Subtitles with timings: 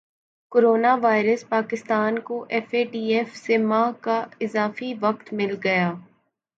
[0.51, 5.91] corona virus Pakistan کو F A T F سے ماہ کا اضافی وقت مل گیا